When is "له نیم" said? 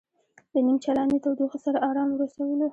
0.53-0.77